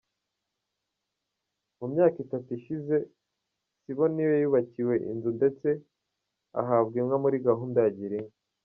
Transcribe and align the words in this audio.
Mu 1.79 1.85
myaka 1.93 2.17
itatu 2.25 2.47
ishize, 2.57 2.95
Siboniyo 3.81 4.29
yubakiwe 4.43 4.93
inzu 5.11 5.29
ndetse 5.37 5.67
ahabwa 6.61 6.95
inka 7.01 7.17
muri 7.23 7.37
gahunda 7.47 7.79
ya 7.85 7.93
Girinka. 7.97 8.37